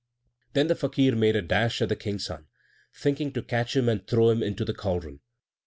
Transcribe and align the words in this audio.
Then 0.53 0.65
the 0.65 0.73
Fakir 0.73 1.15
made 1.15 1.35
a 1.35 1.43
dash 1.43 1.79
at 1.79 1.89
the 1.89 1.95
King's 1.95 2.25
son, 2.25 2.47
thinking 2.91 3.31
to 3.33 3.43
catch 3.43 3.75
him 3.75 3.87
and 3.87 4.07
throw 4.07 4.31
him 4.31 4.41
into 4.41 4.65
the 4.65 4.73
caldron. 4.73 5.19